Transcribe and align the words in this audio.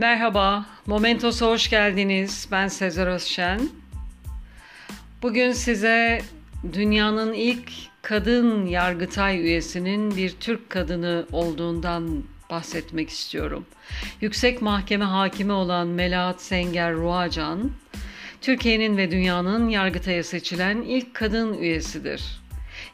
Merhaba, 0.00 0.66
Momentos'a 0.86 1.46
hoş 1.46 1.70
geldiniz. 1.70 2.48
Ben 2.50 2.68
Sezer 2.68 3.06
Özşen. 3.06 3.60
Bugün 5.22 5.52
size 5.52 6.22
dünyanın 6.72 7.32
ilk 7.32 7.72
kadın 8.02 8.66
yargıtay 8.66 9.40
üyesinin 9.40 10.16
bir 10.16 10.30
Türk 10.30 10.70
kadını 10.70 11.26
olduğundan 11.32 12.24
bahsetmek 12.50 13.08
istiyorum. 13.10 13.66
Yüksek 14.20 14.62
Mahkeme 14.62 15.04
hakimi 15.04 15.52
olan 15.52 15.88
Melahat 15.88 16.42
Senger 16.42 16.94
Ruacan, 16.94 17.70
Türkiye'nin 18.40 18.96
ve 18.96 19.10
dünyanın 19.10 19.68
yargıtaya 19.68 20.24
seçilen 20.24 20.82
ilk 20.82 21.14
kadın 21.14 21.54
üyesidir. 21.54 22.39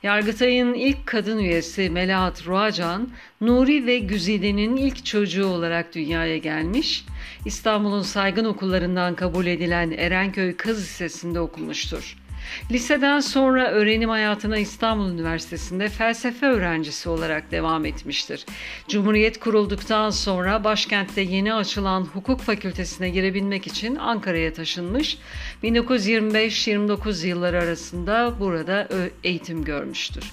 Yargıtay'ın 0.03 0.75
ilk 0.75 1.07
kadın 1.07 1.39
üyesi 1.39 1.91
Melahat 1.91 2.47
Ruacan, 2.47 3.09
Nuri 3.41 3.87
ve 3.87 3.99
Güzide'nin 3.99 4.77
ilk 4.77 5.05
çocuğu 5.05 5.47
olarak 5.47 5.95
dünyaya 5.95 6.39
gelmiş, 6.39 7.05
İstanbul'un 7.45 8.03
saygın 8.03 8.45
okullarından 8.45 9.15
kabul 9.15 9.47
edilen 9.47 9.91
Erenköy 9.91 10.57
Kız 10.57 10.79
Lisesi'nde 10.79 11.41
okumuştur. 11.41 12.26
Liseden 12.71 13.21
sonra 13.21 13.71
öğrenim 13.71 14.11
hayatına 14.11 14.59
İstanbul 14.59 15.11
Üniversitesi'nde 15.11 15.89
felsefe 15.89 16.47
öğrencisi 16.47 17.09
olarak 17.09 17.51
devam 17.51 17.85
etmiştir. 17.85 18.47
Cumhuriyet 18.89 19.41
kurulduktan 19.41 20.11
sonra 20.11 20.65
başkentte 20.65 21.21
yeni 21.21 21.55
açılan 21.55 22.01
hukuk 22.01 22.41
fakültesine 22.41 23.11
girebilmek 23.11 23.67
için 23.67 23.97
Ankara'ya 23.97 24.53
taşınmış. 24.53 25.19
1925-29 25.65 27.27
yılları 27.27 27.59
arasında 27.63 28.35
burada 28.41 28.89
eğitim 29.25 29.65
görmüştür. 29.65 30.25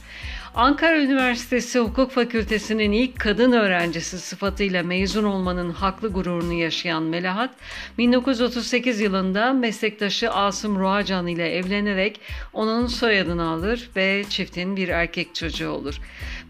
Ankara 0.56 1.02
Üniversitesi 1.02 1.80
Hukuk 1.80 2.12
Fakültesi'nin 2.12 2.92
ilk 2.92 3.20
kadın 3.20 3.52
öğrencisi 3.52 4.20
sıfatıyla 4.20 4.84
mezun 4.84 5.24
olmanın 5.24 5.70
haklı 5.70 6.10
gururunu 6.10 6.54
yaşayan 6.54 7.04
Melahat, 7.04 7.50
1938 7.98 9.00
yılında 9.00 9.54
meslektaşı 9.54 10.32
Asım 10.32 10.80
Ruacan 10.80 11.28
ile 11.28 11.56
evlenerek 11.56 12.22
onun 12.54 12.88
soyadını 12.88 13.50
alır 13.50 13.90
ve 13.96 14.24
çiftin 14.30 14.76
bir 14.76 14.90
erkek 14.90 15.36
çocuğu 15.36 15.70
olur. 15.70 16.00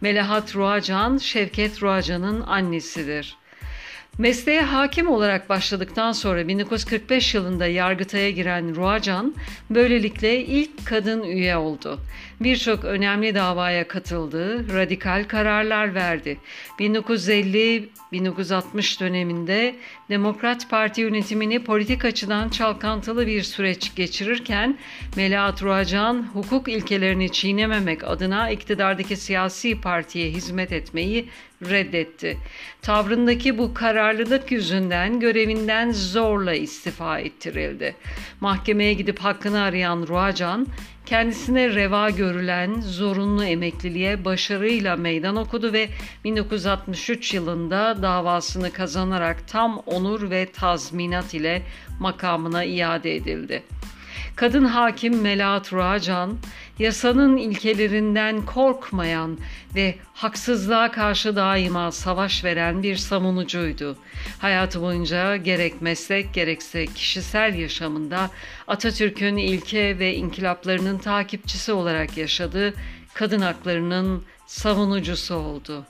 Melahat 0.02 0.56
Ruacan, 0.56 1.18
Şevket 1.18 1.84
Ruacan'ın 1.84 2.42
annesidir. 2.42 3.43
Mesleğe 4.18 4.62
hakim 4.62 5.10
olarak 5.10 5.50
başladıktan 5.50 6.12
sonra 6.12 6.48
1945 6.48 7.36
yılında 7.36 7.68
Yargıtay'a 7.68 8.30
giren 8.30 8.76
Ruacan 8.76 9.36
böylelikle 9.70 10.46
ilk 10.46 10.86
kadın 10.86 11.24
üye 11.24 11.58
oldu. 11.58 12.00
Birçok 12.40 12.86
önemli 12.86 13.36
davaya 13.36 13.88
katıldı, 13.88 14.74
radikal 14.76 15.24
kararlar 15.28 15.96
verdi. 15.96 16.38
1950-1960 16.80 19.00
döneminde 19.00 19.76
Demokrat 20.10 20.70
Parti 20.70 21.02
yönetimini 21.02 21.64
politik 21.64 22.06
açıdan 22.06 22.50
çalkantılı 22.50 23.28
bir 23.28 23.44
süreç 23.44 23.96
geçirirken 23.96 24.78
Melahat 25.16 25.64
Ruacan 25.64 26.28
hukuk 26.34 26.68
ilkelerini 26.68 27.32
çiğnememek 27.32 28.04
adına 28.04 28.50
iktidardaki 28.50 29.18
siyasi 29.18 29.82
partiye 29.82 30.30
hizmet 30.30 30.72
etmeyi 30.72 31.30
reddetti. 31.70 32.38
Tavrındaki 32.82 33.58
bu 33.58 33.74
kararlılık 33.74 34.52
yüzünden 34.52 35.20
görevinden 35.20 35.92
zorla 35.92 36.54
istifa 36.54 37.20
ettirildi. 37.20 37.96
Mahkemeye 38.42 38.94
gidip 38.94 39.20
hakkını 39.20 39.62
arayan 39.62 40.08
Ruacan, 40.08 40.68
kendisine 41.06 41.70
reva 41.70 42.10
görülen 42.10 42.82
zorunlu 42.82 43.44
emekliliğe 43.44 44.26
başarıyla 44.26 44.96
meydan 44.96 45.36
okudu 45.36 45.74
ve 45.74 45.90
1963 46.24 47.34
yılında 47.34 48.02
davasını 48.02 48.72
kazanarak 48.72 49.48
tam 49.48 49.78
onur 49.78 50.30
ve 50.30 50.46
tazminat 50.52 51.34
ile 51.34 51.62
makamına 52.00 52.64
iade 52.64 53.16
edildi. 53.16 53.64
Kadın 54.36 54.66
hakim 54.66 55.22
Melahat 55.22 55.74
Ruacan, 55.74 56.38
yasanın 56.80 57.38
ilkelerinden 57.38 58.46
korkmayan 58.46 59.38
ve 59.76 59.96
haksızlığa 60.14 60.92
karşı 60.92 61.36
daima 61.36 61.92
savaş 61.92 62.44
veren 62.44 62.84
bir 62.84 62.96
savunucuydu. 62.96 63.98
Hayatı 64.40 64.82
boyunca 64.82 65.36
gerek 65.36 65.82
meslek 65.82 66.34
gerekse 66.34 66.86
kişisel 66.86 67.56
yaşamında 67.56 68.30
Atatürk'ün 68.68 69.38
ilke 69.38 70.00
ve 70.00 70.16
inkılaplarının 70.16 70.98
takipçisi 70.98 71.72
olarak 71.72 72.18
yaşadığı 72.18 72.74
kadın 73.14 73.42
haklarının 73.42 74.24
savunucusu 74.48 75.36
oldu. 75.36 75.86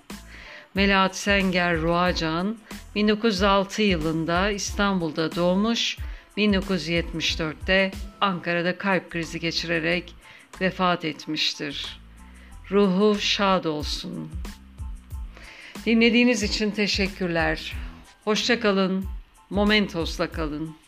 Melahat 0.76 1.16
Senger 1.16 1.78
Ruacan 1.78 2.58
1906 2.96 3.82
yılında 3.82 4.50
İstanbul'da 4.50 5.36
doğmuş, 5.36 5.98
1974'te 6.38 7.92
Ankara'da 8.22 8.78
kalp 8.78 9.10
krizi 9.10 9.40
geçirerek 9.40 10.16
vefat 10.62 11.06
etmiştir. 11.06 12.00
Ruhu 12.72 13.20
şad 13.20 13.66
olsun. 13.66 14.32
Dinlediğiniz 15.86 16.44
için 16.44 16.72
teşekkürler. 16.72 17.74
Hoşça 18.24 18.60
kalın. 18.60 19.06
Momentos'la 19.50 20.32
kalın. 20.32 20.83